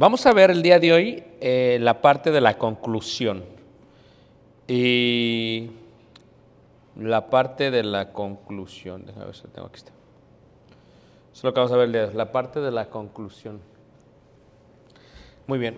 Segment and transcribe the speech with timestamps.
[0.00, 3.44] Vamos a ver el día de hoy eh, la parte de la conclusión.
[4.68, 5.70] Y
[6.94, 9.04] la parte de la conclusión.
[9.04, 9.78] Déjame ver si tengo aquí.
[9.78, 9.90] Está.
[9.90, 12.88] Eso es lo que vamos a ver el día de hoy, la parte de la
[12.88, 13.60] conclusión.
[15.48, 15.76] Muy bien.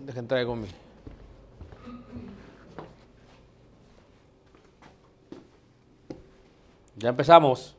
[0.00, 0.66] Dejen traigo mi.
[6.96, 7.76] Ya empezamos.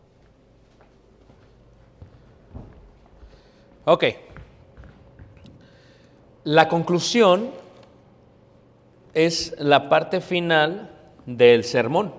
[3.84, 4.06] Ok.
[6.44, 7.52] La conclusión
[9.14, 10.90] es la parte final
[11.28, 12.14] del sermón.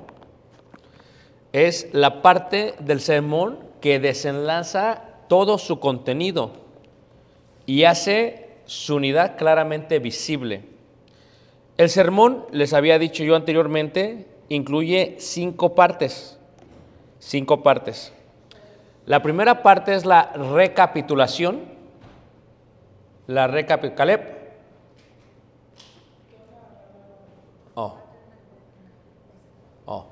[1.53, 6.53] Es la parte del sermón que desenlaza todo su contenido
[7.67, 10.67] y hace su unidad claramente visible.
[11.77, 16.39] El sermón, les había dicho yo anteriormente, incluye cinco partes.
[17.19, 18.13] Cinco partes.
[19.05, 21.72] La primera parte es la recapitulación.
[23.27, 23.97] La recapitulación.
[23.97, 24.43] Caleb.
[27.75, 27.97] Oh.
[29.87, 30.07] Oh.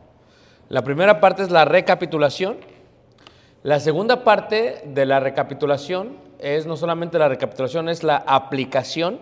[0.68, 2.58] La primera parte es la recapitulación.
[3.62, 9.20] La segunda parte de la recapitulación es no solamente la recapitulación, es la aplicación.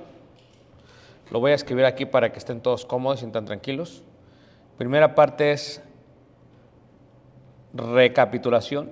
[1.30, 4.02] Lo voy a escribir aquí para que estén todos cómodos y sientan tranquilos.
[4.76, 5.82] Primera parte es
[7.74, 8.90] recapitulación.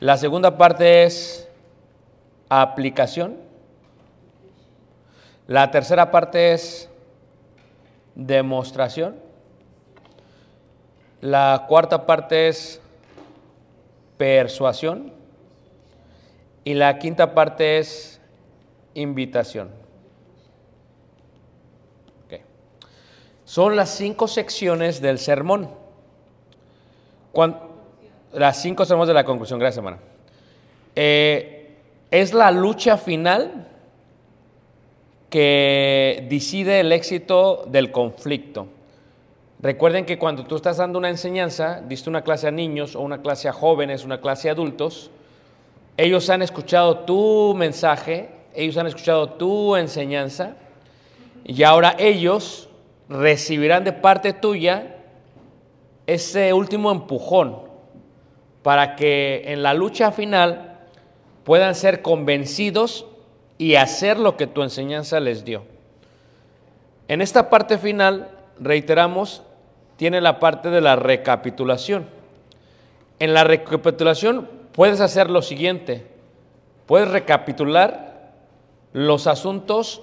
[0.00, 1.45] La segunda parte es
[2.48, 3.36] aplicación.
[5.46, 6.88] La tercera parte es
[8.14, 9.16] demostración.
[11.20, 12.80] La cuarta parte es
[14.16, 15.12] persuasión.
[16.64, 18.20] Y la quinta parte es
[18.94, 19.70] invitación.
[23.46, 25.70] Son las cinco secciones del sermón.
[28.32, 29.60] Las cinco sermones de la conclusión.
[29.60, 29.98] Gracias, hermana.
[30.96, 31.55] eh,
[32.10, 33.68] es la lucha final
[35.30, 38.68] que decide el éxito del conflicto.
[39.60, 43.22] Recuerden que cuando tú estás dando una enseñanza, diste una clase a niños o una
[43.22, 45.10] clase a jóvenes, una clase a adultos,
[45.96, 50.56] ellos han escuchado tu mensaje, ellos han escuchado tu enseñanza
[51.44, 52.68] y ahora ellos
[53.08, 54.96] recibirán de parte tuya
[56.06, 57.62] ese último empujón
[58.62, 60.65] para que en la lucha final
[61.46, 63.06] puedan ser convencidos
[63.56, 65.62] y hacer lo que tu enseñanza les dio.
[67.06, 69.44] En esta parte final, reiteramos,
[69.96, 72.08] tiene la parte de la recapitulación.
[73.20, 76.04] En la recapitulación puedes hacer lo siguiente,
[76.84, 78.32] puedes recapitular
[78.92, 80.02] los asuntos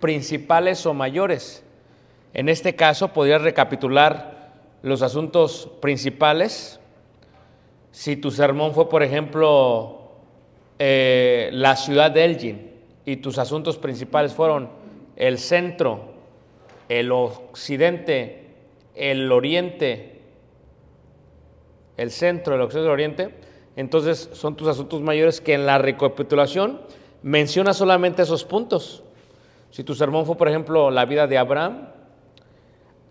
[0.00, 1.62] principales o mayores.
[2.34, 6.80] En este caso, podrías recapitular los asuntos principales.
[7.92, 9.99] Si tu sermón fue, por ejemplo,
[10.82, 12.70] eh, la ciudad de Elgin
[13.04, 14.70] y tus asuntos principales fueron
[15.14, 16.14] el centro,
[16.88, 18.46] el occidente,
[18.94, 20.22] el oriente,
[21.98, 23.34] el centro, el occidente, el oriente,
[23.76, 26.80] entonces son tus asuntos mayores que en la recapitulación
[27.22, 29.02] menciona solamente esos puntos.
[29.70, 31.88] Si tu sermón fue, por ejemplo, la vida de Abraham,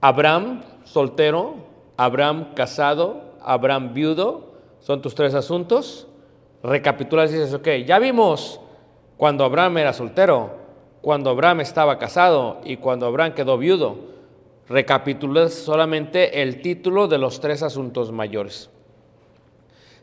[0.01, 1.57] Abraham soltero,
[1.97, 6.07] Abraham casado, Abraham viudo, son tus tres asuntos.
[6.63, 8.59] Recapitulas y dices, ok, ya vimos
[9.17, 10.51] cuando Abraham era soltero,
[11.01, 13.97] cuando Abraham estaba casado y cuando Abraham quedó viudo.
[14.67, 18.69] Recapitulas solamente el título de los tres asuntos mayores.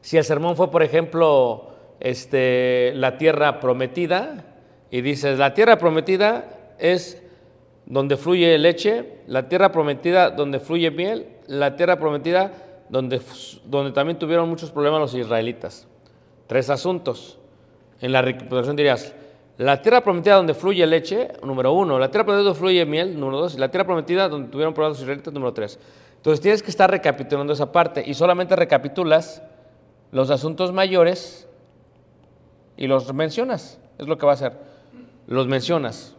[0.00, 1.70] Si el sermón fue, por ejemplo,
[2.00, 4.44] este, la tierra prometida,
[4.90, 7.22] y dices, la tierra prometida es
[7.86, 12.52] donde fluye leche, la tierra prometida donde fluye miel, la tierra prometida
[12.88, 13.20] donde,
[13.64, 15.88] donde también tuvieron muchos problemas los israelitas.
[16.46, 17.38] Tres asuntos.
[18.00, 19.14] En la recapitulación dirías,
[19.58, 23.38] la tierra prometida donde fluye leche, número uno, la tierra prometida donde fluye miel, número
[23.38, 25.78] dos, y la tierra prometida donde tuvieron problemas los israelitas, número tres.
[26.16, 29.42] Entonces tienes que estar recapitulando esa parte y solamente recapitulas
[30.12, 31.48] los asuntos mayores
[32.76, 33.80] y los mencionas.
[33.98, 34.52] Es lo que va a hacer.
[35.26, 36.14] Los mencionas.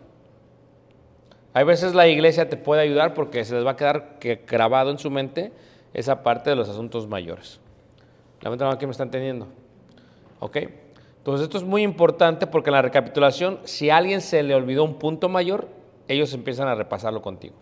[1.54, 4.92] Hay veces la iglesia te puede ayudar porque se les va a quedar que grabado
[4.92, 5.52] en su mente
[5.94, 7.60] esa parte de los asuntos mayores.
[8.42, 9.48] Lamentablemente que me están teniendo.
[10.40, 10.58] ¿Ok?
[11.28, 14.84] Entonces esto es muy importante porque en la recapitulación, si a alguien se le olvidó
[14.84, 15.68] un punto mayor,
[16.08, 17.56] ellos empiezan a repasarlo contigo.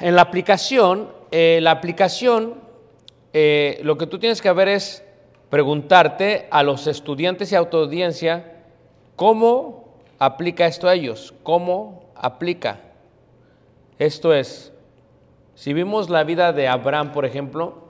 [0.00, 2.54] En la aplicación, eh, la aplicación,
[3.32, 5.04] eh, lo que tú tienes que ver es
[5.50, 8.64] preguntarte a los estudiantes y autoaudiencia
[9.14, 12.80] cómo aplica esto a ellos, cómo aplica.
[13.98, 14.72] Esto es,
[15.54, 17.84] si vimos la vida de Abraham, por ejemplo,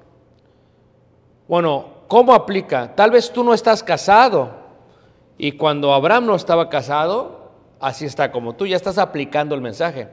[1.49, 2.95] bueno, ¿cómo aplica?
[2.95, 4.51] Tal vez tú no estás casado
[5.37, 7.51] y cuando Abraham no estaba casado,
[7.81, 10.07] así está como tú, ya estás aplicando el mensaje.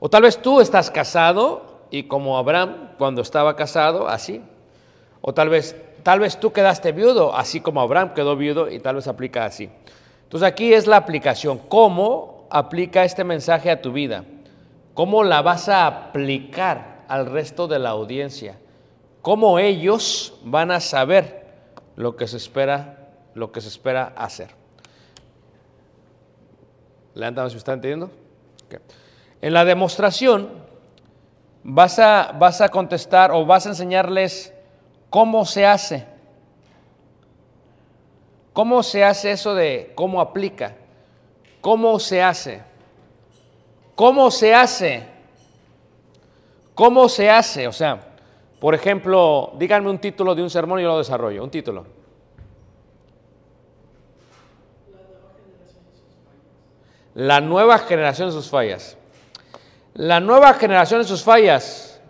[0.00, 4.42] O tal vez tú estás casado y como Abraham cuando estaba casado, así.
[5.20, 8.96] O tal vez, tal vez tú quedaste viudo, así como Abraham quedó viudo y tal
[8.96, 9.70] vez aplica así.
[10.24, 11.60] Entonces aquí es la aplicación.
[11.68, 14.24] ¿Cómo aplica este mensaje a tu vida?
[14.92, 18.58] ¿Cómo la vas a aplicar al resto de la audiencia?
[19.28, 21.44] ¿Cómo ellos van a saber
[21.96, 24.48] lo que se espera, lo que se espera hacer?
[27.12, 28.10] Levántame si está entendiendo.
[29.42, 30.48] En la demostración
[31.62, 34.54] vas a, vas a contestar o vas a enseñarles
[35.10, 36.06] cómo se hace.
[38.54, 40.74] ¿Cómo se hace eso de cómo aplica?
[41.60, 42.62] ¿Cómo se hace?
[43.94, 45.06] ¿Cómo se hace?
[46.74, 47.68] ¿Cómo se hace?
[47.68, 48.08] O sea,
[48.60, 51.44] por ejemplo, díganme un título de un sermón y yo lo desarrollo.
[51.44, 51.86] Un título.
[57.14, 58.96] La nueva generación de sus fallas.
[59.94, 62.00] La nueva generación de sus fallas,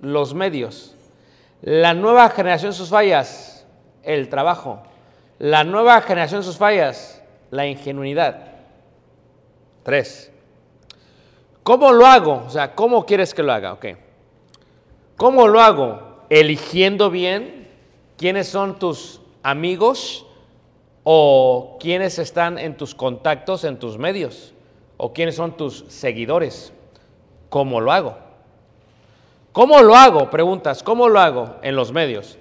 [0.00, 0.94] los medios.
[1.62, 3.66] La nueva generación de sus fallas,
[4.02, 4.82] el trabajo.
[5.38, 8.54] La nueva generación de sus fallas, la ingenuidad.
[9.82, 10.32] Tres.
[11.62, 12.44] ¿Cómo lo hago?
[12.46, 13.72] O sea, ¿cómo quieres que lo haga?
[13.72, 13.86] Ok.
[15.16, 16.00] ¿Cómo lo hago?
[16.28, 17.68] Eligiendo bien
[18.18, 20.26] quiénes son tus amigos
[21.04, 24.52] o quiénes están en tus contactos, en tus medios,
[24.96, 26.72] o quiénes son tus seguidores.
[27.48, 28.16] ¿Cómo lo hago?
[29.52, 30.28] ¿Cómo lo hago?
[30.28, 32.36] Preguntas, ¿cómo lo hago en los medios?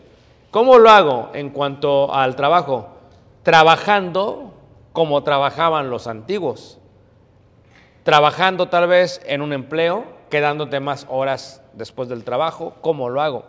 [0.51, 2.89] ¿Cómo lo hago en cuanto al trabajo?
[3.43, 4.53] Trabajando
[4.91, 6.79] como trabajaban los antiguos.
[8.03, 12.75] Trabajando tal vez en un empleo, quedándote más horas después del trabajo.
[12.81, 13.45] ¿Cómo lo hago?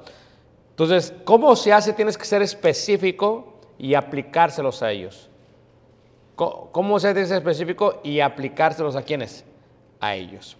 [0.70, 1.92] Entonces, ¿cómo se hace?
[1.92, 5.30] Tienes que ser específico y aplicárselos a ellos.
[6.34, 8.00] ¿Cómo se dice específico?
[8.04, 9.44] Y aplicárselos a quiénes?
[10.00, 10.58] A ellos.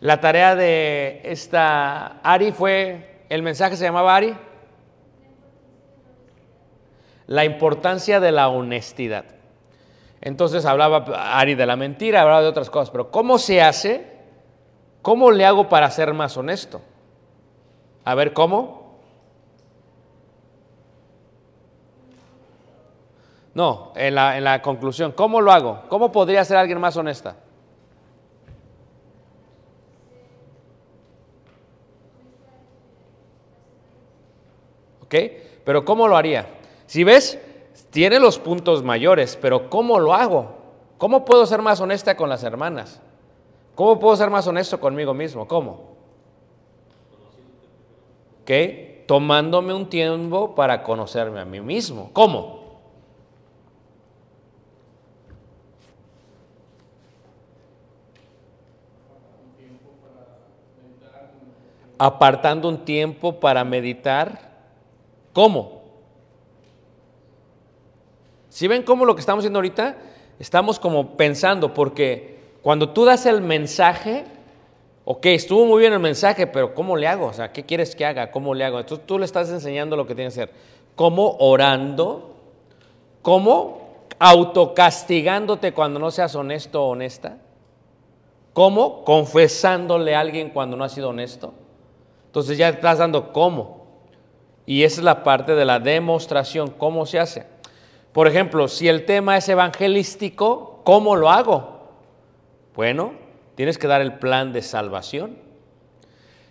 [0.00, 4.36] La tarea de esta Ari fue, el mensaje se llamaba Ari,
[7.26, 9.24] la importancia de la honestidad.
[10.20, 11.04] Entonces hablaba
[11.38, 14.13] Ari de la mentira, hablaba de otras cosas, pero ¿cómo se hace?
[15.04, 16.80] ¿Cómo le hago para ser más honesto?
[18.06, 18.94] A ver, ¿cómo?
[23.52, 25.82] No, en la, en la conclusión, ¿cómo lo hago?
[25.90, 27.36] ¿Cómo podría ser alguien más honesta?
[35.02, 35.14] ¿Ok?
[35.66, 36.46] Pero ¿cómo lo haría?
[36.86, 37.38] Si ves,
[37.90, 40.56] tiene los puntos mayores, pero ¿cómo lo hago?
[40.96, 43.02] ¿Cómo puedo ser más honesta con las hermanas?
[43.74, 45.48] ¿Cómo puedo ser más honesto conmigo mismo?
[45.48, 45.94] ¿Cómo?
[48.42, 48.50] ¿Ok?
[49.06, 52.10] Tomándome un tiempo para conocerme a mí mismo.
[52.12, 52.62] ¿Cómo?
[61.98, 64.52] Apartando un tiempo para meditar.
[65.32, 65.82] ¿Cómo?
[68.48, 69.96] Si ven cómo lo que estamos haciendo ahorita,
[70.38, 72.33] estamos como pensando, porque
[72.64, 74.24] cuando tú das el mensaje,
[75.04, 77.26] ok, estuvo muy bien el mensaje, pero ¿cómo le hago?
[77.26, 78.30] O sea, ¿qué quieres que haga?
[78.30, 78.80] ¿Cómo le hago?
[78.80, 80.50] Entonces tú le estás enseñando lo que tiene que hacer.
[80.96, 82.36] ¿Cómo orando?
[83.20, 87.36] ¿Cómo autocastigándote cuando no seas honesto o honesta?
[88.54, 91.52] ¿Cómo confesándole a alguien cuando no has sido honesto?
[92.28, 93.84] Entonces ya estás dando cómo.
[94.64, 97.44] Y esa es la parte de la demostración, cómo se hace.
[98.14, 101.73] Por ejemplo, si el tema es evangelístico, ¿cómo lo hago?
[102.74, 103.12] Bueno,
[103.54, 105.38] tienes que dar el plan de salvación.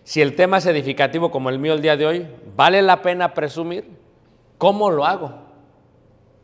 [0.06, 3.34] Si el tema es edificativo como el mío el día de hoy, ¿vale la pena
[3.34, 3.90] presumir?
[4.58, 5.34] ¿Cómo lo hago?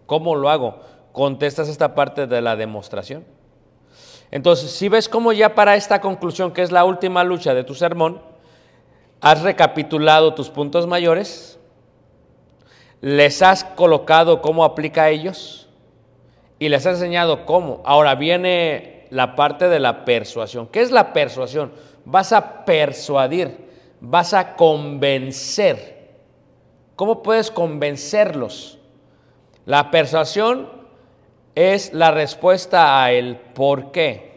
[0.05, 0.81] ¿Cómo lo hago?
[1.13, 3.25] Contestas esta parte de la demostración.
[4.31, 7.73] Entonces, si ves cómo ya para esta conclusión, que es la última lucha de tu
[7.73, 8.21] sermón,
[9.21, 11.57] has recapitulado tus puntos mayores,
[13.01, 15.69] les has colocado cómo aplica a ellos
[16.59, 17.81] y les has enseñado cómo.
[17.85, 20.67] Ahora viene la parte de la persuasión.
[20.67, 21.71] ¿Qué es la persuasión?
[22.05, 23.57] Vas a persuadir,
[23.99, 25.99] vas a convencer.
[26.95, 28.77] ¿Cómo puedes convencerlos?
[29.65, 30.69] La persuasión
[31.55, 34.31] es la respuesta a el por qué.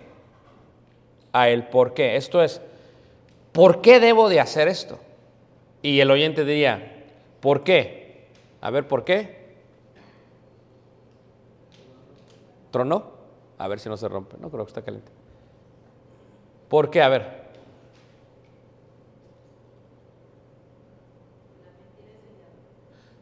[1.32, 2.16] A el por qué.
[2.16, 2.60] Esto es,
[3.52, 4.98] ¿por qué debo de hacer esto?
[5.82, 7.04] Y el oyente diría,
[7.40, 8.28] ¿por qué?
[8.60, 9.42] A ver, ¿por qué?
[12.70, 13.21] ¿Tronó?
[13.62, 14.36] A ver si no se rompe.
[14.40, 15.12] No creo que está caliente.
[16.68, 17.00] ¿Por qué?
[17.00, 17.42] A ver.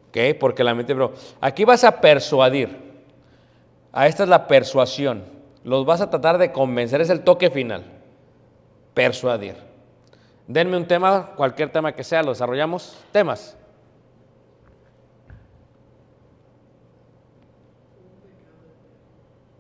[0.09, 3.05] Ok, porque la mente, pero aquí vas a persuadir.
[3.93, 5.25] A esta es la persuasión.
[5.63, 7.85] Los vas a tratar de convencer, es el toque final.
[8.95, 9.57] Persuadir.
[10.49, 12.97] Denme un tema, cualquier tema que sea, lo desarrollamos.
[13.13, 13.59] Temas.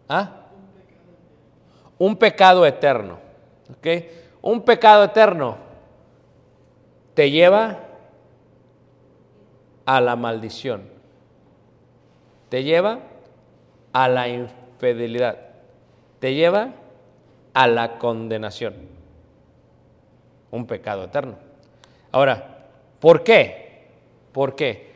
[0.09, 0.40] ¿Ah?
[2.01, 3.19] Un pecado eterno.
[3.71, 3.87] ¿Ok?
[4.41, 5.59] Un pecado eterno
[7.13, 7.79] te lleva
[9.85, 10.89] a la maldición.
[12.49, 13.01] Te lleva
[13.93, 15.37] a la infidelidad.
[16.21, 16.71] Te lleva
[17.53, 18.75] a la condenación.
[20.51, 21.37] Un pecado eterno.
[22.13, 22.67] Ahora,
[22.99, 23.89] ¿por qué?
[24.33, 24.91] ¿Por qué?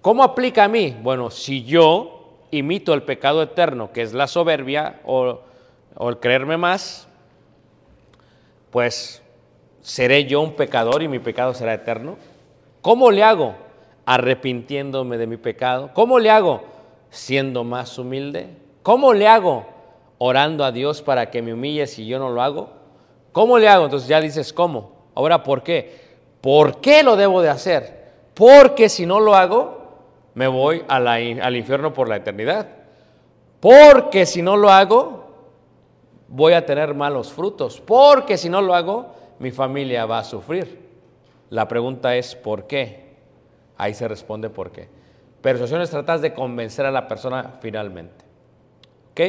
[0.00, 0.96] ¿Cómo aplica a mí?
[1.00, 5.42] Bueno, si yo imito el pecado eterno, que es la soberbia o,
[5.98, 7.08] o el creerme más,
[8.70, 9.20] pues
[9.82, 12.16] seré yo un pecador y mi pecado será eterno.
[12.82, 13.56] ¿Cómo le hago?
[14.06, 15.90] Arrepintiéndome de mi pecado.
[15.92, 16.62] ¿Cómo le hago?
[17.10, 18.48] Siendo más humilde.
[18.82, 19.66] ¿Cómo le hago?
[20.18, 22.70] Orando a Dios para que me humille si yo no lo hago.
[23.32, 23.84] ¿Cómo le hago?
[23.84, 24.92] Entonces ya dices, ¿cómo?
[25.14, 26.08] Ahora, ¿por qué?
[26.40, 28.12] ¿Por qué lo debo de hacer?
[28.34, 29.78] Porque si no lo hago,
[30.34, 32.68] me voy al infierno por la eternidad.
[33.58, 35.27] Porque si no lo hago,
[36.28, 37.80] voy a tener malos frutos.
[37.80, 40.88] Porque si no lo hago, mi familia va a sufrir.
[41.50, 43.16] La pregunta es, ¿por qué?
[43.76, 44.88] Ahí se responde por qué.
[45.40, 48.24] Persuasión es tratar de convencer a la persona finalmente.
[49.12, 49.20] ¿Ok?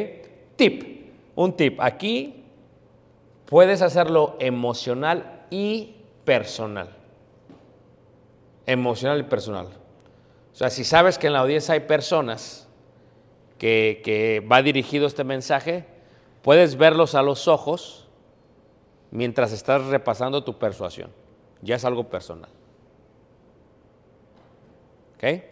[0.55, 0.99] Tip.
[1.35, 1.79] Un tip.
[1.79, 2.43] Aquí
[3.45, 6.89] puedes hacerlo emocional y personal.
[8.65, 9.67] Emocional y personal.
[10.51, 12.67] O sea, si sabes que en la audiencia hay personas
[13.57, 15.85] que, que va dirigido este mensaje,
[16.41, 18.07] puedes verlos a los ojos
[19.11, 21.11] mientras estás repasando tu persuasión.
[21.61, 22.49] Ya es algo personal.
[25.15, 25.43] ¿Ok?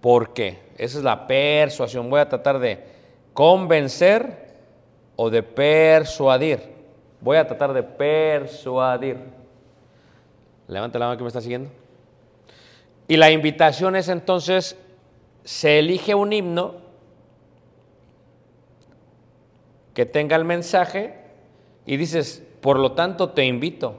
[0.00, 0.58] ¿Por qué?
[0.76, 2.10] Esa es la persuasión.
[2.10, 2.84] Voy a tratar de
[3.32, 4.56] convencer
[5.16, 6.72] o de persuadir.
[7.20, 9.18] Voy a tratar de persuadir.
[10.66, 11.70] Levanta la mano que me está siguiendo.
[13.06, 14.76] Y la invitación es entonces,
[15.44, 16.81] se elige un himno
[19.94, 21.14] que tenga el mensaje
[21.86, 23.96] y dices, por lo tanto te invito.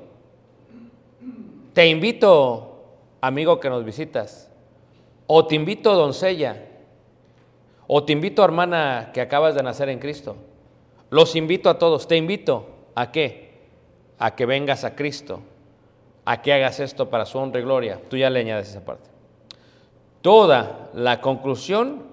[1.73, 2.83] Te invito,
[3.21, 4.49] amigo que nos visitas.
[5.27, 6.67] O te invito, doncella.
[7.87, 10.35] O te invito, hermana que acabas de nacer en Cristo.
[11.09, 12.07] Los invito a todos.
[12.07, 13.53] Te invito a qué?
[14.19, 15.41] A que vengas a Cristo.
[16.25, 17.99] A que hagas esto para su honra y gloria.
[18.09, 19.09] Tú ya le añades esa parte.
[20.21, 22.03] Toda la conclusión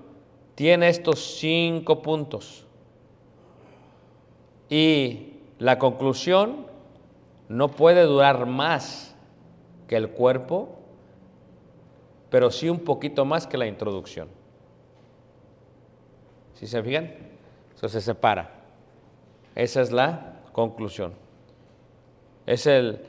[0.54, 2.66] tiene estos cinco puntos.
[4.70, 6.66] Y la conclusión
[7.48, 9.14] no puede durar más
[9.88, 10.78] que el cuerpo,
[12.30, 14.28] pero sí un poquito más que la introducción.
[16.54, 17.12] ¿Sí se fijan?
[17.74, 18.50] Eso se separa.
[19.56, 21.14] Esa es la conclusión.
[22.46, 23.00] Es, el,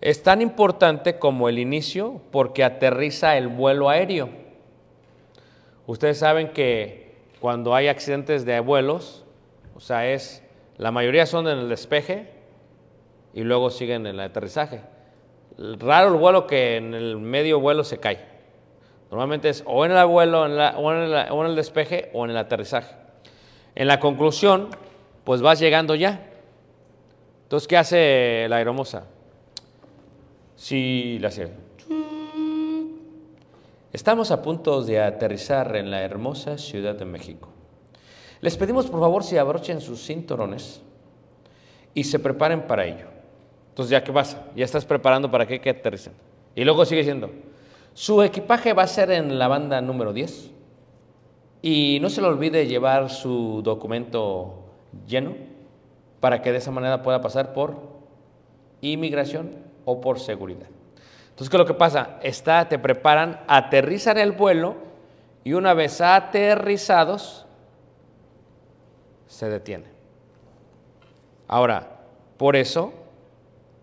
[0.00, 4.28] es tan importante como el inicio porque aterriza el vuelo aéreo.
[5.86, 9.24] Ustedes saben que cuando hay accidentes de vuelos,
[9.74, 10.44] o sea, es
[10.80, 12.30] la mayoría son en el despeje
[13.34, 14.80] y luego siguen en el aterrizaje.
[15.58, 18.24] Raro el vuelo que en el medio vuelo se cae.
[19.10, 20.92] Normalmente es o en el vuelo o,
[21.44, 22.94] en el despeje o en el aterrizaje.
[23.74, 24.70] En la conclusión,
[25.24, 26.26] pues vas llegando ya.
[27.42, 29.04] Entonces, ¿qué hace la aeromoza?
[30.56, 31.52] Sí, la hace.
[33.92, 37.50] Estamos a punto de aterrizar en la hermosa Ciudad de México.
[38.40, 40.82] Les pedimos por favor si abrochen sus cinturones
[41.94, 43.06] y se preparen para ello.
[43.68, 44.46] Entonces, ¿ya qué pasa?
[44.56, 46.12] Ya estás preparando para que, que aterricen.
[46.54, 47.30] Y luego sigue siendo,
[47.94, 50.50] su equipaje va a ser en la banda número 10
[51.62, 54.64] y no se le olvide llevar su documento
[55.06, 55.34] lleno
[56.20, 57.76] para que de esa manera pueda pasar por
[58.80, 60.68] inmigración o por seguridad.
[61.30, 62.18] Entonces, ¿qué es lo que pasa?
[62.22, 64.76] Está, te preparan, aterrizan el vuelo
[65.44, 67.46] y una vez aterrizados,
[69.30, 69.84] se detiene.
[71.46, 72.00] Ahora,
[72.36, 72.92] por eso,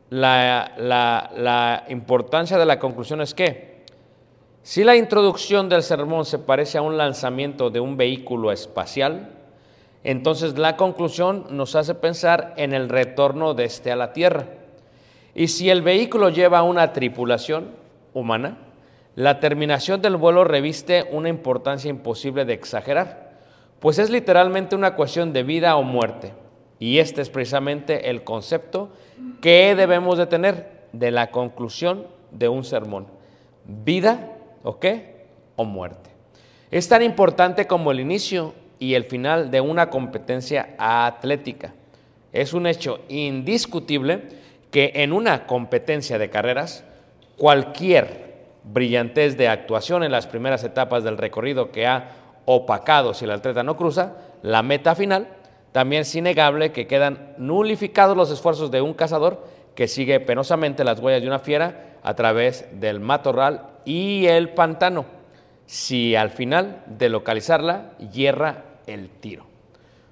[0.10, 3.86] la, la, la, importancia de la conclusión es que
[4.62, 9.30] si la introducción del sermón se parece a un lanzamiento de un vehículo espacial,
[10.04, 14.48] entonces la conclusión nos hace pensar en el retorno de este a la Tierra.
[15.34, 17.72] Y si el vehículo lleva una tripulación
[18.14, 18.58] humana,
[19.16, 23.27] la terminación del vuelo reviste una importancia imposible de exagerar,
[23.80, 26.34] pues es literalmente una cuestión de vida o muerte.
[26.80, 28.90] Y este es precisamente el concepto
[29.42, 33.08] que debemos de tener de la conclusión de un sermón.
[33.66, 35.26] Vida o qué?
[35.56, 36.10] O muerte.
[36.72, 41.74] Es tan importante como el inicio y el final de una competencia atlética.
[42.32, 44.24] Es un hecho indiscutible
[44.70, 46.84] que en una competencia de carreras,
[47.38, 48.28] cualquier
[48.63, 52.10] brillantez de actuación en las primeras etapas del recorrido que ha
[52.50, 55.28] opacado si el atleta no cruza la meta final,
[55.74, 61.00] también es innegable que quedan nulificados los esfuerzos de un cazador que sigue penosamente las
[61.00, 65.06] huellas de una fiera a través del matorral y el pantano,
[65.66, 69.44] si al final de localizarla hierra el tiro.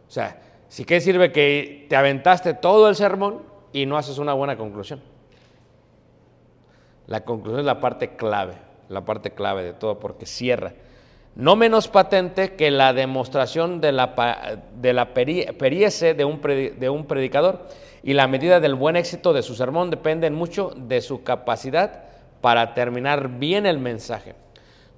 [0.08, 4.34] O sea, si qué sirve que te aventaste todo el sermón y no haces una
[4.34, 5.02] buena conclusión.
[7.08, 8.56] La conclusión es la parte clave,
[8.90, 10.74] la parte clave de todo, porque cierra.
[11.36, 14.16] No menos patente que la demostración de la,
[14.74, 17.68] de de un, de un predicador
[18.04, 22.06] y la medida del buen éxito de su sermón dependen mucho de su capacidad
[22.40, 24.36] para terminar bien el mensaje.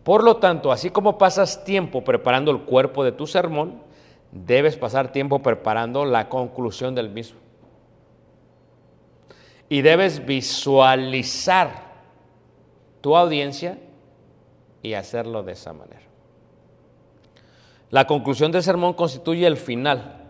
[0.04, 3.82] Por lo tanto, así como pasas tiempo preparando el cuerpo de tu sermón,
[4.32, 7.40] debes pasar tiempo preparando la conclusión del mismo.
[9.70, 11.88] Y debes visualizar
[13.02, 13.80] tu audiencia
[14.82, 16.07] y hacerlo de esa manera.
[17.90, 20.26] La conclusión del sermón constituye el final,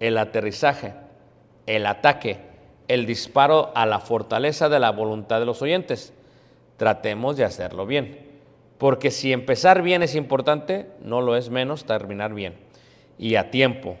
[0.00, 0.94] el aterrizaje,
[1.66, 2.40] el ataque,
[2.88, 6.12] el disparo a la fortaleza de la voluntad de los oyentes.
[6.76, 8.26] Tratemos de hacerlo bien,
[8.78, 12.66] porque si empezar bien es importante, no lo es menos terminar bien
[13.18, 13.96] y a tiempo,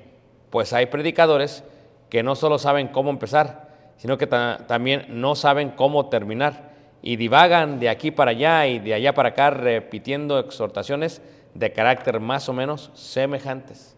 [0.50, 1.64] pues hay predicadores
[2.10, 7.16] que no solo saben cómo empezar, sino que ta también no saben cómo terminar y
[7.16, 11.22] divagan de aquí para allá y de allá para acá repitiendo exhortaciones
[11.58, 13.96] de carácter más o menos semejantes.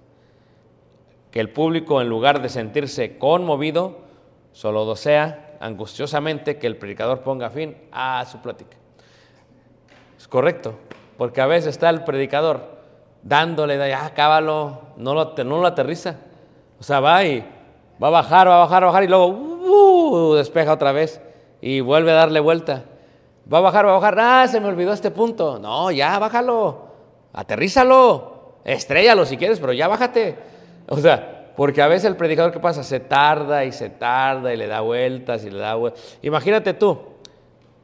[1.30, 3.98] Que el público, en lugar de sentirse conmovido,
[4.52, 8.76] solo desea angustiosamente que el predicador ponga fin a su plática.
[10.16, 10.74] Es correcto.
[11.16, 12.78] Porque a veces está el predicador
[13.22, 16.16] dándole, ya, acábalo, no lo, no lo aterriza.
[16.78, 17.44] O sea, va y
[18.00, 21.20] va a bajar, va a bajar, va a bajar y luego uh, despeja otra vez
[21.60, 22.84] y vuelve a darle vuelta.
[23.52, 25.58] Va a bajar, va a bajar, ah, se me olvidó este punto.
[25.58, 26.87] No, ya, bájalo,
[27.32, 30.36] aterrízalo, estrellalo si quieres, pero ya bájate.
[30.88, 32.82] O sea, porque a veces el predicador, ¿qué pasa?
[32.82, 36.18] Se tarda y se tarda y le da vueltas y le da vueltas.
[36.22, 36.98] Imagínate tú,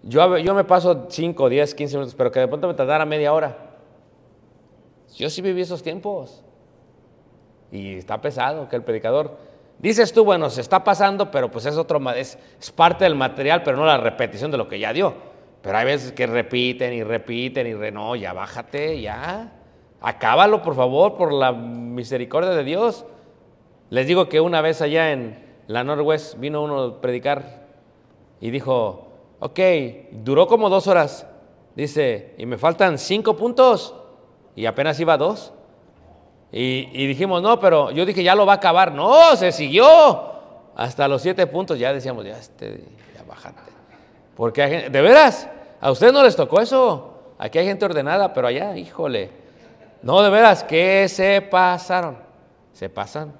[0.02, 3.32] yo, yo me paso 5, 10, 15 minutos, pero que de pronto me tardara media
[3.32, 3.56] hora.
[5.16, 6.42] Yo sí viví esos tiempos.
[7.72, 9.36] Y está pesado que el predicador.
[9.78, 13.62] Dices tú, bueno, se está pasando, pero pues es otro, es, es parte del material,
[13.64, 15.14] pero no la repetición de lo que ya dio.
[15.64, 19.50] Pero hay veces que repiten y repiten y re, no, ya bájate, ya.
[20.02, 23.06] Acábalo, por favor, por la misericordia de Dios.
[23.88, 27.64] Les digo que una vez allá en la Northwest vino uno a predicar
[28.42, 29.08] y dijo,
[29.40, 29.58] ok,
[30.12, 31.26] duró como dos horas.
[31.74, 33.94] Dice, y me faltan cinco puntos.
[34.54, 35.54] Y apenas iba dos.
[36.52, 38.92] Y, y dijimos, no, pero yo dije, ya lo va a acabar.
[38.92, 39.86] No, se siguió.
[40.76, 43.73] Hasta los siete puntos ya decíamos, ya, este, ya bájate.
[44.36, 45.48] Porque hay gente, de veras,
[45.80, 47.34] a ustedes no les tocó eso.
[47.38, 49.30] Aquí hay gente ordenada, pero allá, híjole.
[50.02, 52.18] No, de veras, que se pasaron.
[52.72, 53.32] Se pasan.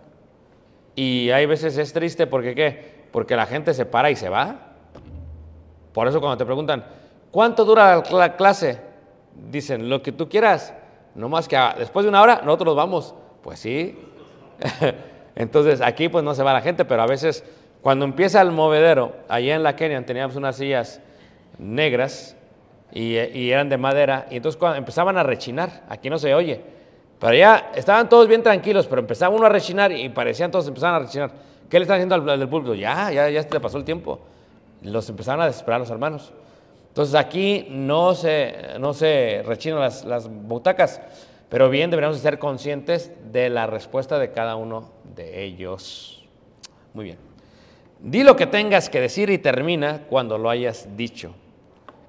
[0.95, 3.05] Y hay veces es triste porque qué?
[3.11, 4.75] Porque la gente se para y se va.
[5.93, 6.85] Por eso cuando te preguntan,
[7.31, 8.81] ¿cuánto dura la clase?
[9.51, 10.75] Dicen, lo que tú quieras.
[11.15, 13.15] No más que después de una hora nosotros nos vamos.
[13.43, 13.99] Pues sí.
[15.35, 17.45] Entonces aquí pues no se va la gente, pero a veces
[17.85, 21.03] cuando empieza el movedero, allá en la Kenia teníamos unas sillas
[21.59, 22.35] negras
[22.91, 26.63] y, y eran de madera, y entonces cuando empezaban a rechinar, aquí no se oye,
[27.21, 31.03] pero ya estaban todos bien tranquilos, pero empezaba uno a rechinar y parecían todos empezaban
[31.03, 31.31] a rechinar.
[31.69, 32.75] ¿Qué le están haciendo al, al púlpito?
[32.75, 34.21] Ya, ya, ya te pasó el tiempo.
[34.81, 36.33] Los empezaron a desesperar los hermanos.
[36.89, 41.03] Entonces aquí no se, no se rechinan las, las butacas,
[41.51, 46.25] pero bien deberíamos ser conscientes de la respuesta de cada uno de ellos.
[46.95, 47.34] Muy bien.
[48.05, 51.35] Di lo que tengas que decir y termina cuando lo hayas dicho.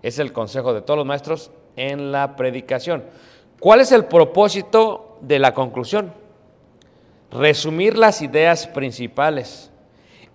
[0.04, 3.06] Es el consejo de todos los maestros en la predicación.
[3.62, 6.12] ¿Cuál es el propósito de la conclusión?
[7.32, 9.72] Resumir las ideas principales,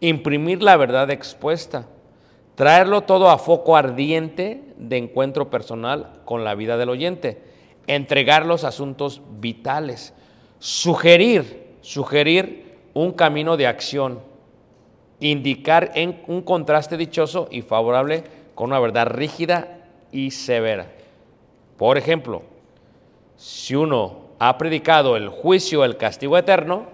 [0.01, 1.87] imprimir la verdad expuesta,
[2.55, 7.43] traerlo todo a foco ardiente de encuentro personal con la vida del oyente,
[7.87, 10.15] entregar los asuntos vitales,
[10.59, 14.30] sugerir, sugerir un camino de acción,
[15.21, 19.79] indicar en un contraste dichoso y favorable con una verdad rígida
[20.11, 20.87] y severa.
[21.77, 22.43] Por ejemplo,
[23.37, 26.87] si uno ha predicado el juicio, el castigo eterno,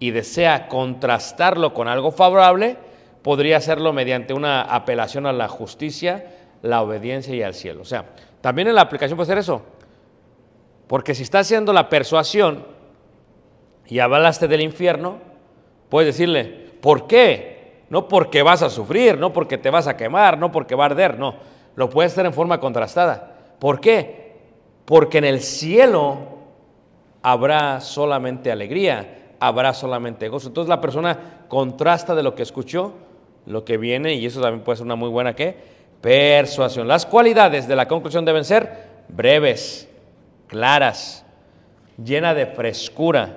[0.00, 2.76] y desea contrastarlo con algo favorable,
[3.22, 6.24] podría hacerlo mediante una apelación a la justicia,
[6.62, 7.82] la obediencia y al cielo.
[7.82, 8.06] O sea,
[8.40, 9.62] también en la aplicación puede ser eso.
[10.86, 12.64] Porque si está haciendo la persuasión
[13.86, 15.18] y hablaste del infierno,
[15.88, 16.44] puedes decirle,
[16.80, 17.49] ¿por qué?
[17.90, 20.86] No porque vas a sufrir, no porque te vas a quemar, no porque va a
[20.86, 21.34] arder, no.
[21.74, 23.36] Lo puedes hacer en forma contrastada.
[23.58, 24.38] ¿Por qué?
[24.84, 26.18] Porque en el cielo
[27.22, 30.48] habrá solamente alegría, habrá solamente gozo.
[30.48, 32.94] Entonces la persona contrasta de lo que escuchó,
[33.46, 35.56] lo que viene, y eso también puede ser una muy buena ¿qué?
[36.00, 36.88] persuasión.
[36.88, 39.88] Las cualidades de la conclusión deben ser breves,
[40.46, 41.24] claras,
[42.02, 43.36] llena de frescura,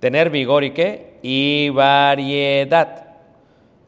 [0.00, 1.18] tener vigor y qué?
[1.22, 3.03] Y variedad.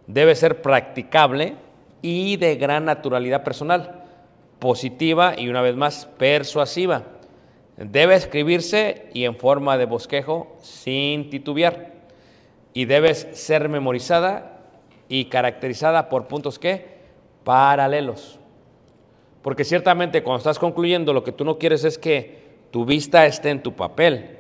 [0.07, 1.57] Debe ser practicable
[2.03, 4.05] y de gran naturalidad personal,
[4.59, 7.05] positiva y una vez más persuasiva.
[7.77, 11.93] Debe escribirse y en forma de bosquejo sin titubear.
[12.73, 14.61] Y debes ser memorizada
[15.09, 16.97] y caracterizada por puntos que
[17.45, 18.39] paralelos.
[19.43, 23.51] Porque ciertamente cuando estás concluyendo lo que tú no quieres es que tu vista esté
[23.51, 24.39] en tu papel.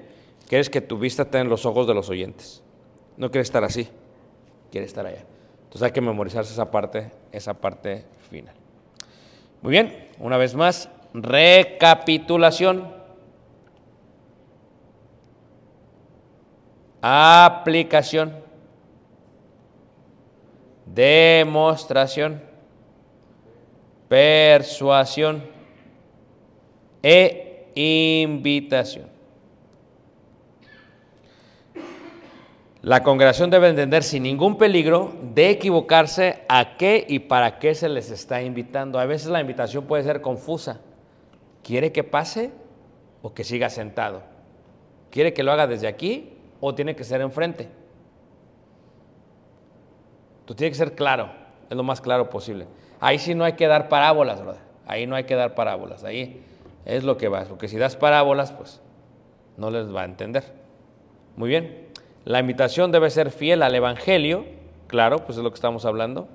[0.49, 2.63] Quieres que tu vista esté en los ojos de los oyentes.
[3.17, 3.89] No quieres estar así.
[4.71, 5.25] Quieres estar allá.
[5.77, 8.55] Entonces hay que memorizarse esa parte, esa parte final.
[9.61, 12.97] Muy bien, una vez más, recapitulación.
[17.03, 18.43] aplicación,
[20.87, 22.43] demostración,
[24.09, 25.45] persuasión
[27.03, 29.16] e invitación.
[32.87, 37.89] La congregación debe entender sin ningún peligro de equivocarse a qué y para qué se
[37.89, 39.01] les está invitando.
[39.01, 40.79] A veces la invitación puede ser confusa.
[41.65, 42.53] ¿Quiere que pase
[43.23, 44.23] o que siga sentado?
[45.11, 47.69] ¿Quiere que lo haga desde aquí o tiene que ser enfrente.
[50.45, 51.31] Tú tiene que ser claro,
[51.69, 52.69] es lo más claro posible.
[53.01, 54.61] Ahí sí no hay que dar parábolas, brother.
[54.87, 56.05] Ahí no hay que dar parábolas.
[56.05, 56.41] Ahí
[56.85, 58.81] es lo que vas, porque si das parábolas, pues
[59.57, 60.45] no les va a entender.
[61.35, 61.86] Muy bien,
[62.27, 64.47] la invitación debe ser fiel al Evangelio,
[64.89, 66.27] claro, pues es lo que estamos hablando,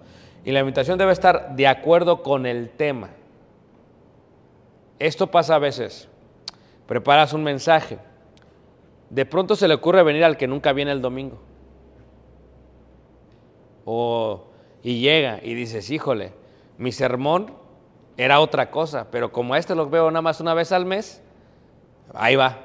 [0.45, 3.09] y la invitación debe estar de acuerdo con el tema.
[4.99, 6.07] Esto pasa a veces.
[6.87, 7.99] Preparas un mensaje.
[9.09, 11.41] De pronto se le ocurre venir al que nunca viene el domingo.
[13.83, 14.45] O,
[14.81, 16.31] y llega y dices, híjole,
[16.77, 17.51] mi sermón
[18.15, 21.21] era otra cosa, pero como a este lo veo nada más una vez al mes,
[22.13, 22.59] ahí va.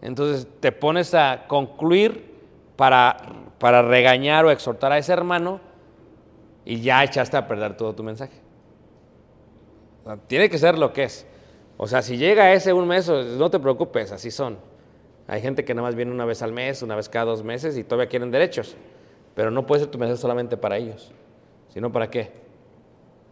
[0.00, 2.29] Entonces te pones a concluir
[2.80, 3.14] para,
[3.58, 5.60] para regañar o exhortar a ese hermano
[6.64, 8.32] y ya echaste a perder todo tu mensaje.
[10.28, 11.26] Tiene que ser lo que es.
[11.76, 14.56] O sea, si llega ese un mes, no te preocupes, así son.
[15.28, 17.76] Hay gente que nada más viene una vez al mes, una vez cada dos meses
[17.76, 18.74] y todavía quieren derechos.
[19.34, 21.12] Pero no puede ser tu mensaje solamente para ellos,
[21.68, 22.32] sino para qué.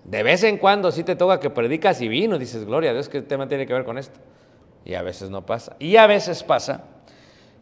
[0.05, 3.09] De vez en cuando sí te toca que predicas y vino, dices, gloria a Dios,
[3.09, 4.21] que el tema tiene que ver con esto.
[4.85, 5.75] Y a veces no pasa.
[5.79, 6.85] Y a veces pasa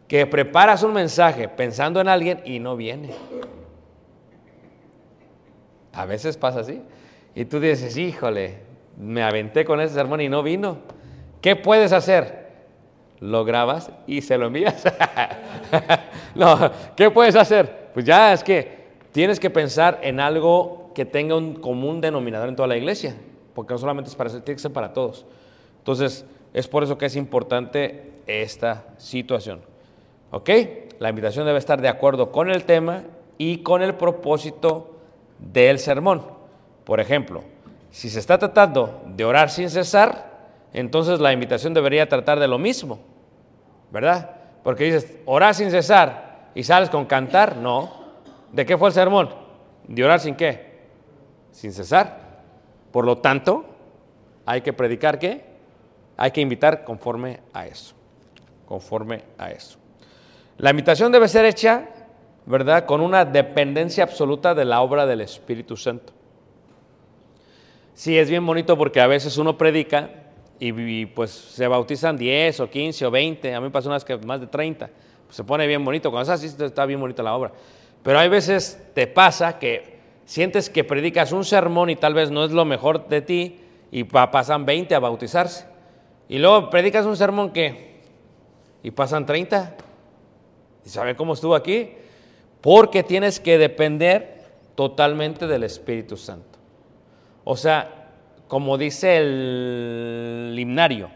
[0.07, 3.09] que preparas un mensaje pensando en alguien y no viene.
[5.93, 6.81] A veces pasa así.
[7.35, 8.59] Y tú dices, híjole,
[8.97, 10.77] me aventé con ese sermón y no vino.
[11.41, 12.47] ¿Qué puedes hacer?
[13.19, 14.83] Lo grabas y se lo envías.
[16.35, 17.89] no, ¿qué puedes hacer?
[17.93, 22.55] Pues ya es que tienes que pensar en algo que tenga un común denominador en
[22.55, 23.15] toda la iglesia,
[23.53, 25.25] porque no solamente es para eso, tiene que ser para todos.
[25.79, 29.61] Entonces, es por eso que es importante esta situación.
[30.31, 30.49] ¿Ok?
[30.99, 33.03] La invitación debe estar de acuerdo con el tema
[33.37, 34.95] y con el propósito
[35.39, 36.23] del sermón.
[36.83, 37.43] Por ejemplo,
[37.91, 40.37] si se está tratando de orar sin cesar,
[40.73, 42.99] entonces la invitación debería tratar de lo mismo,
[43.91, 44.31] ¿verdad?
[44.63, 47.91] Porque dices, orar sin cesar y sales con cantar, no.
[48.51, 49.29] ¿De qué fue el sermón?
[49.87, 50.77] ¿De orar sin qué?
[51.51, 52.41] Sin cesar.
[52.91, 53.65] Por lo tanto,
[54.45, 55.45] hay que predicar qué?
[56.17, 57.93] Hay que invitar conforme a eso,
[58.65, 59.77] conforme a eso.
[60.57, 61.87] La invitación debe ser hecha,
[62.45, 62.85] ¿verdad?
[62.85, 66.13] Con una dependencia absoluta de la obra del Espíritu Santo.
[67.93, 70.09] Sí, es bien bonito porque a veces uno predica
[70.59, 74.17] y, pues se bautizan 10 o 15 o 20, a mí me pasó unas que
[74.17, 74.89] más de 30,
[75.25, 77.51] pues se pone bien bonito, cuando es así está bien bonita la obra.
[78.01, 82.43] Pero hay veces te pasa que sientes que predicas un sermón y tal vez no
[82.43, 83.59] es lo mejor de ti
[83.91, 85.65] y pa pasan 20 a bautizarse.
[86.29, 87.97] Y luego predicas un sermón que
[88.81, 89.86] y pasan 30.
[90.87, 91.89] ¿Y sabe cómo estuvo aquí?
[92.61, 96.57] Porque tienes que depender totalmente del Espíritu Santo.
[97.43, 98.13] O sea,
[98.47, 101.09] como dice el himnario,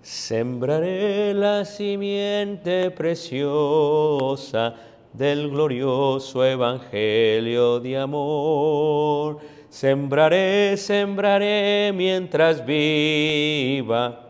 [0.00, 4.74] sembraré la simiente preciosa
[5.12, 9.40] del glorioso evangelio de amor.
[9.68, 14.21] Sembraré, sembraré mientras viva.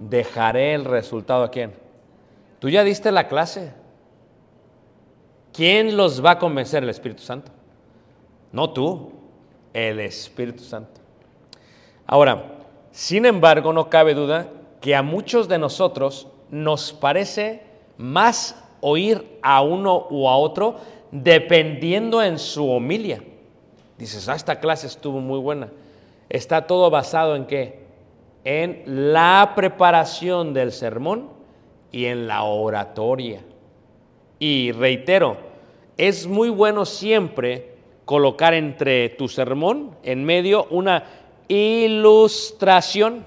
[0.00, 1.74] Dejaré el resultado a quién.
[2.58, 3.72] Tú ya diste la clase.
[5.52, 6.82] ¿Quién los va a convencer?
[6.82, 7.52] El Espíritu Santo.
[8.52, 9.12] No tú,
[9.72, 11.00] el Espíritu Santo.
[12.06, 12.58] Ahora,
[12.90, 14.48] sin embargo, no cabe duda
[14.80, 17.62] que a muchos de nosotros nos parece
[17.96, 20.76] más oír a uno u a otro
[21.12, 23.22] dependiendo en su homilia.
[23.98, 25.68] Dices, ah, esta clase estuvo muy buena.
[26.28, 27.79] Está todo basado en qué?
[28.44, 31.28] En la preparación del sermón
[31.92, 33.42] y en la oratoria.
[34.38, 35.36] Y reitero,
[35.96, 37.74] es muy bueno siempre
[38.04, 41.04] colocar entre tu sermón, en medio, una
[41.46, 43.26] ilustración.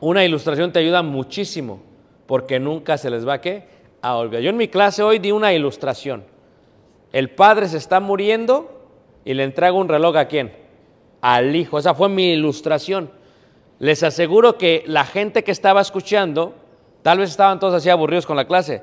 [0.00, 1.82] Una ilustración te ayuda muchísimo,
[2.26, 3.64] porque nunca se les va a qué?
[4.00, 4.42] A olvidar.
[4.42, 6.24] Yo en mi clase hoy di una ilustración.
[7.12, 8.70] El padre se está muriendo
[9.24, 10.63] y le entrego un reloj a quién?
[11.24, 11.78] Al hijo.
[11.78, 13.10] Esa fue mi ilustración.
[13.78, 16.54] Les aseguro que la gente que estaba escuchando,
[17.00, 18.82] tal vez estaban todos así aburridos con la clase,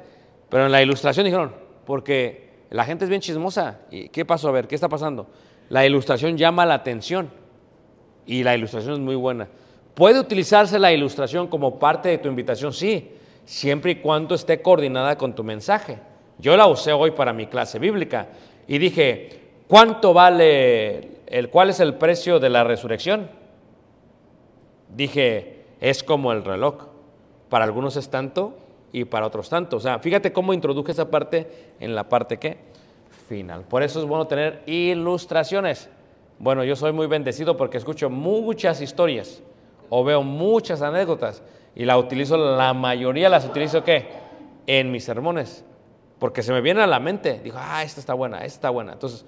[0.49, 1.54] pero en la ilustración dijeron,
[1.86, 3.82] porque la gente es bien chismosa.
[3.91, 4.49] ¿Y qué pasó?
[4.49, 5.27] A ver, ¿qué está pasando?
[5.69, 7.30] La ilustración llama la atención
[8.25, 9.47] y la ilustración es muy buena.
[9.93, 12.73] ¿Puede utilizarse la ilustración como parte de tu invitación?
[12.73, 13.12] Sí,
[13.45, 15.99] siempre y cuando esté coordinada con tu mensaje.
[16.39, 18.30] Yo la usé hoy para mi clase bíblica
[18.67, 19.30] y dije,
[19.67, 23.30] ¿cuánto vale, el, cuál es el precio de la resurrección?
[24.89, 26.88] Dije, es como el reloj.
[27.50, 28.58] Para algunos es tanto
[28.91, 29.78] y para otros tanto.
[29.78, 32.58] O sea, fíjate cómo introduje esa parte en la parte que
[33.28, 33.63] final.
[33.63, 35.89] Por eso es bueno tener ilustraciones.
[36.38, 39.41] Bueno, yo soy muy bendecido porque escucho muchas historias
[39.89, 41.44] o veo muchas anécdotas
[41.76, 44.10] y la utilizo, la mayoría las utilizo ¿qué?
[44.67, 45.63] En mis sermones.
[46.20, 48.94] Porque se me viene a la mente, digo, ah, esta está buena, esta está buena.
[48.94, 49.26] Entonces,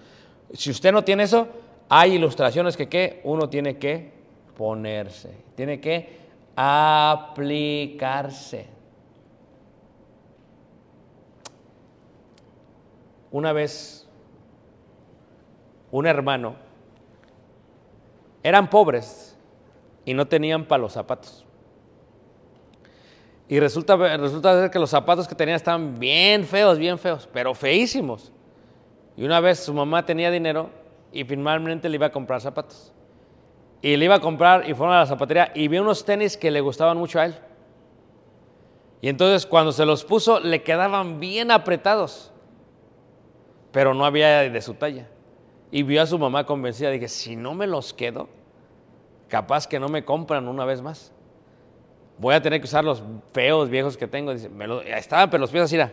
[0.53, 1.47] si usted no tiene eso,
[1.89, 4.11] hay ilustraciones que uno tiene que
[4.55, 6.17] ponerse, tiene que
[6.55, 7.53] aplicarse.
[13.31, 14.07] Una vez,
[15.91, 16.55] un hermano,
[18.43, 19.37] eran pobres
[20.05, 21.45] y no tenían para los zapatos.
[23.47, 27.53] Y resulta, resulta ser que los zapatos que tenían estaban bien feos, bien feos, pero
[27.53, 28.31] feísimos.
[29.17, 30.69] Y una vez su mamá tenía dinero
[31.13, 32.91] y finalmente le iba a comprar zapatos.
[33.81, 36.49] Y le iba a comprar y fueron a la zapatería y vio unos tenis que
[36.49, 37.35] le gustaban mucho a él.
[39.01, 42.31] Y entonces cuando se los puso le quedaban bien apretados,
[43.71, 45.07] pero no había de su talla.
[45.71, 48.29] Y vio a su mamá convencida, dije, si no me los quedo,
[49.27, 51.11] capaz que no me compran una vez más.
[52.17, 54.33] Voy a tener que usar los feos viejos que tengo.
[54.33, 54.49] Dice,
[54.85, 55.91] estaban, pero los pies así, era.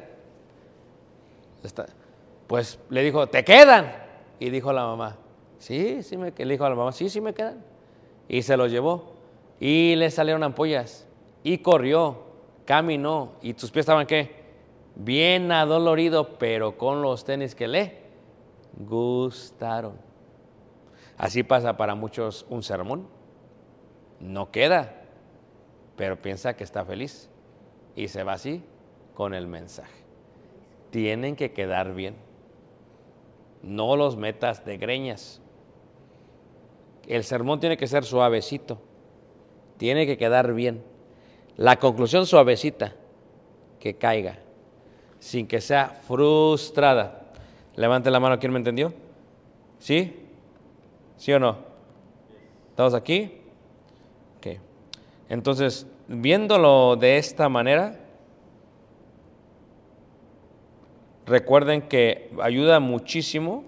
[2.46, 3.99] Pues le dijo, ¿te quedan?
[4.40, 5.18] Y dijo la mamá,
[5.58, 6.44] sí, sí me que-".
[6.44, 7.62] Le dijo a la mamá, sí, sí me quedan.
[8.28, 9.12] Y se los llevó.
[9.60, 11.06] Y le salieron ampollas.
[11.44, 12.24] Y corrió,
[12.64, 13.32] caminó.
[13.42, 14.40] ¿Y tus pies estaban qué?
[14.96, 17.98] Bien adolorido, pero con los tenis que le
[18.78, 19.94] gustaron.
[21.18, 23.06] Así pasa para muchos un sermón.
[24.20, 25.02] No queda,
[25.96, 27.28] pero piensa que está feliz.
[27.94, 28.62] Y se va así
[29.14, 30.04] con el mensaje.
[30.90, 32.29] Tienen que quedar bien.
[33.62, 35.40] No los metas de greñas.
[37.06, 38.80] El sermón tiene que ser suavecito.
[39.76, 40.82] Tiene que quedar bien.
[41.56, 42.94] La conclusión suavecita,
[43.78, 44.38] que caiga,
[45.18, 47.32] sin que sea frustrada.
[47.76, 48.94] Levante la mano, ¿quién me entendió?
[49.78, 50.26] ¿Sí?
[51.16, 51.58] ¿Sí o no?
[52.70, 53.40] ¿Estamos aquí?
[54.38, 54.58] Ok.
[55.28, 57.98] Entonces, viéndolo de esta manera,
[61.30, 63.64] recuerden que ayuda muchísimo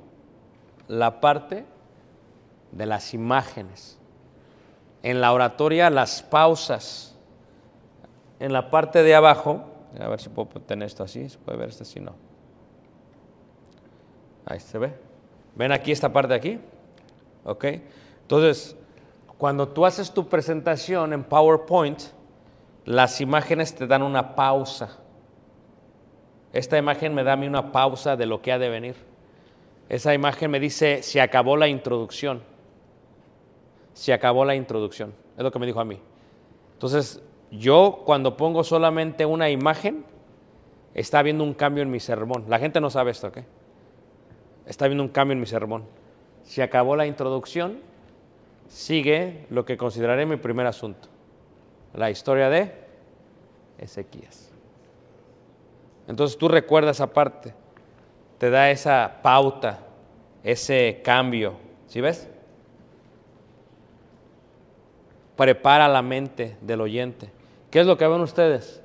[0.89, 1.65] la parte
[2.73, 3.99] de las imágenes.
[5.03, 7.17] En la oratoria, las pausas.
[8.41, 9.65] En la parte de abajo,
[9.99, 12.15] a ver si puedo tener esto así, se puede ver esto así, no.
[14.45, 14.93] Ahí se ve.
[15.55, 16.61] ¿Ven aquí esta parte de aquí?
[17.45, 17.65] ¿Ok?
[18.23, 18.77] Entonces,
[19.39, 22.01] cuando tú haces tu presentación en PowerPoint,
[22.85, 24.99] las imágenes te dan una pausa.
[26.53, 28.97] Esta imagen me da a mí una pausa de lo que ha de venir.
[29.89, 32.43] Esa imagen me dice, se acabó la introducción.
[33.95, 35.15] Se acabó la introducción.
[35.37, 35.99] Es lo que me dijo a mí.
[36.75, 40.05] Entonces, yo cuando pongo solamente una imagen,
[40.95, 42.45] está habiendo un cambio en mi sermón.
[42.49, 43.39] La gente no sabe esto, ¿ok?
[44.67, 45.85] Está habiendo un cambio en mi sermón.
[46.45, 47.81] Se acabó la introducción,
[48.69, 51.09] sigue lo que consideraré mi primer asunto.
[51.95, 52.73] La historia de
[53.79, 54.52] Ezequías.
[56.13, 57.55] Entonces tú recuerdas esa parte,
[58.37, 59.79] te da esa pauta,
[60.45, 61.55] ese cambio.
[61.87, 62.29] ¿Sí ves?
[65.37, 67.33] Prepara la mente del oyente.
[67.71, 68.83] ¿Qué es lo que ven ustedes?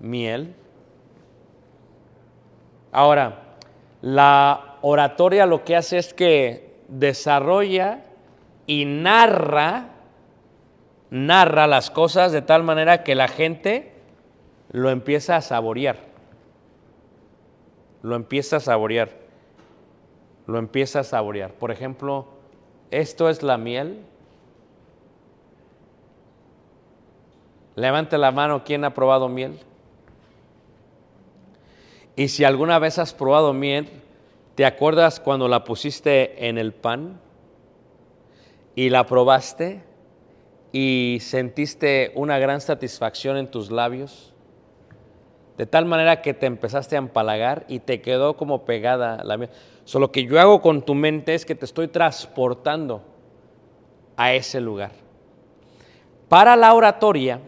[0.00, 0.54] Miel.
[2.90, 3.56] Ahora,
[4.00, 8.04] la oratoria lo que hace es que desarrolla
[8.66, 9.90] y narra,
[11.10, 13.97] narra las cosas de tal manera que la gente
[14.70, 15.98] lo empieza a saborear.
[18.02, 19.10] Lo empieza a saborear.
[20.46, 21.52] Lo empieza a saborear.
[21.52, 22.26] Por ejemplo,
[22.90, 24.04] esto es la miel.
[27.76, 29.58] Levante la mano, ¿quién ha probado miel?
[32.16, 33.88] Y si alguna vez has probado miel,
[34.56, 37.20] ¿te acuerdas cuando la pusiste en el pan
[38.74, 39.84] y la probaste
[40.72, 44.34] y sentiste una gran satisfacción en tus labios?
[45.58, 49.50] De tal manera que te empezaste a empalagar y te quedó como pegada la miel.
[49.84, 53.02] Solo lo que yo hago con tu mente es que te estoy transportando
[54.16, 54.92] a ese lugar.
[56.28, 57.40] Para la oratoria,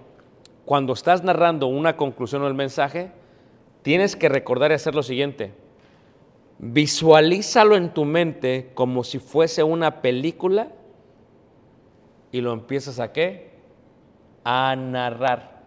[0.64, 3.12] cuando estás narrando una conclusión o el mensaje,
[3.82, 5.52] tienes que recordar y hacer lo siguiente.
[6.58, 10.72] Visualízalo en tu mente como si fuese una película
[12.32, 13.52] y lo empiezas a qué?
[14.42, 15.62] A narrar.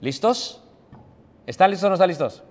[0.00, 0.65] ¿Listos?
[1.46, 2.42] ¿Están listos o no están listos?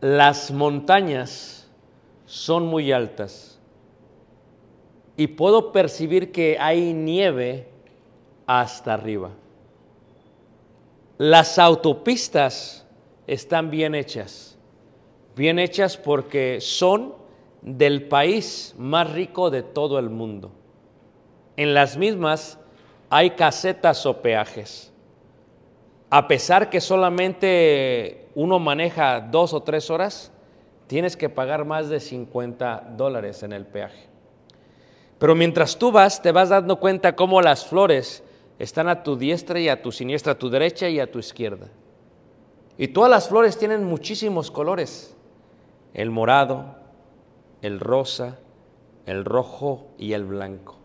[0.00, 1.68] Las montañas
[2.26, 3.58] son muy altas
[5.16, 7.68] y puedo percibir que hay nieve
[8.46, 9.30] hasta arriba.
[11.18, 12.86] Las autopistas
[13.26, 14.58] están bien hechas,
[15.36, 17.14] bien hechas porque son
[17.62, 20.50] del país más rico de todo el mundo.
[21.56, 22.58] En las mismas
[23.08, 24.91] hay casetas o peajes.
[26.14, 30.30] A pesar que solamente uno maneja dos o tres horas,
[30.86, 34.10] tienes que pagar más de 50 dólares en el peaje.
[35.18, 38.22] Pero mientras tú vas, te vas dando cuenta cómo las flores
[38.58, 41.68] están a tu diestra y a tu siniestra, a tu derecha y a tu izquierda.
[42.76, 45.16] Y todas las flores tienen muchísimos colores.
[45.94, 46.76] El morado,
[47.62, 48.36] el rosa,
[49.06, 50.76] el rojo y el blanco.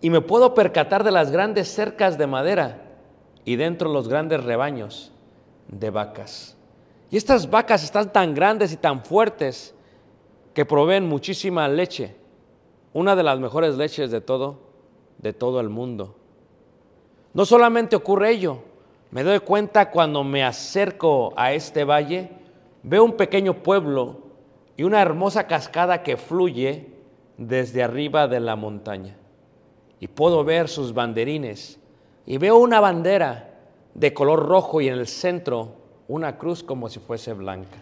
[0.00, 2.89] Y me puedo percatar de las grandes cercas de madera
[3.50, 5.10] y dentro los grandes rebaños
[5.66, 6.56] de vacas.
[7.10, 9.74] Y estas vacas están tan grandes y tan fuertes
[10.54, 12.14] que proveen muchísima leche,
[12.92, 14.60] una de las mejores leches de todo,
[15.18, 16.14] de todo el mundo.
[17.34, 18.62] No solamente ocurre ello,
[19.10, 22.30] me doy cuenta cuando me acerco a este valle,
[22.84, 24.18] veo un pequeño pueblo
[24.76, 26.86] y una hermosa cascada que fluye
[27.36, 29.16] desde arriba de la montaña.
[29.98, 31.79] Y puedo ver sus banderines
[32.30, 33.58] y veo una bandera
[33.92, 35.72] de color rojo y en el centro
[36.06, 37.78] una cruz como si fuese blanca.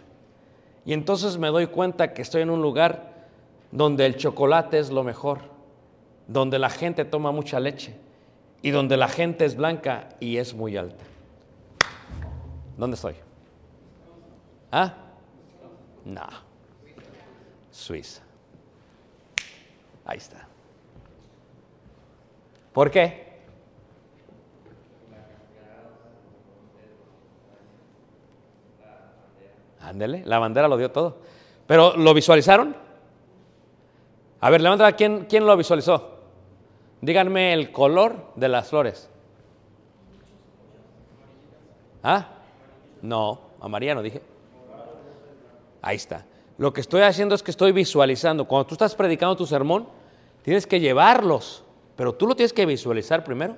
[0.85, 3.27] Y entonces me doy cuenta que estoy en un lugar
[3.71, 5.41] donde el chocolate es lo mejor,
[6.25, 7.95] donde la gente toma mucha leche
[8.63, 11.03] y donde la gente es blanca y es muy alta.
[12.75, 13.17] ¿Dónde estoy?
[14.71, 14.95] ¿Ah?
[16.05, 16.25] No.
[17.69, 18.23] Suiza.
[20.05, 20.47] Ahí está.
[22.73, 23.28] ¿Por qué?
[29.81, 31.17] Ándele, la bandera lo dio todo.
[31.67, 32.75] Pero ¿lo visualizaron?
[34.41, 36.19] A ver, levanta, ¿quién, ¿quién lo visualizó?
[37.01, 39.09] Díganme el color de las flores.
[42.03, 42.27] ¿Ah?
[43.01, 44.21] No, amarilla no dije.
[45.81, 46.25] Ahí está.
[46.57, 48.45] Lo que estoy haciendo es que estoy visualizando.
[48.45, 49.87] Cuando tú estás predicando tu sermón,
[50.41, 51.63] tienes que llevarlos,
[51.95, 53.55] pero tú lo tienes que visualizar primero.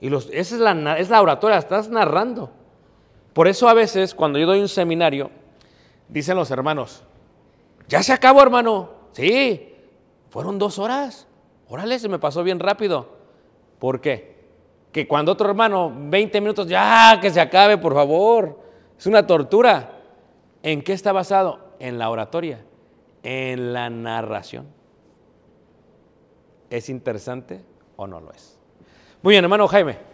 [0.00, 2.50] Y los, esa es la, es la oratoria, estás narrando.
[3.32, 5.30] Por eso a veces cuando yo doy un seminario,
[6.08, 7.04] dicen los hermanos,
[7.88, 8.90] ya se acabó hermano.
[9.12, 9.74] Sí,
[10.30, 11.26] fueron dos horas.
[11.68, 13.08] Órale, se me pasó bien rápido.
[13.78, 14.40] ¿Por qué?
[14.92, 18.60] Que cuando otro hermano, 20 minutos, ya, que se acabe, por favor.
[18.98, 19.98] Es una tortura.
[20.62, 21.70] ¿En qué está basado?
[21.78, 22.64] En la oratoria,
[23.22, 24.66] en la narración.
[26.68, 27.64] ¿Es interesante
[27.96, 28.58] o no lo es?
[29.22, 30.09] Muy bien, hermano Jaime.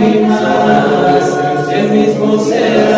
[0.00, 2.93] lágrimas, el mismo ser.